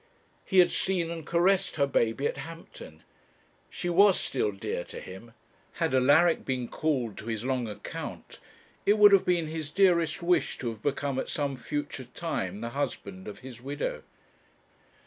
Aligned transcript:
He 0.43 0.57
had 0.57 0.71
seen 0.71 1.11
and 1.11 1.27
caressed 1.27 1.75
her 1.75 1.85
baby 1.85 2.25
at 2.25 2.37
Hampton. 2.37 3.03
She 3.69 3.87
was 3.87 4.19
still 4.19 4.51
dear 4.51 4.83
to 4.85 4.99
him. 4.99 5.33
Had 5.73 5.93
Alaric 5.93 6.43
been 6.43 6.67
called 6.69 7.17
to 7.19 7.27
his 7.27 7.45
long 7.45 7.67
account, 7.67 8.39
it 8.83 8.97
would 8.97 9.11
have 9.11 9.25
been 9.25 9.45
his 9.45 9.69
dearest 9.69 10.23
wish 10.23 10.57
to 10.57 10.69
have 10.69 10.81
become 10.81 11.19
at 11.19 11.29
some 11.29 11.55
future 11.55 12.05
time 12.05 12.61
the 12.61 12.69
husband 12.69 13.27
of 13.27 13.41
his 13.41 13.61
widow. 13.61 14.01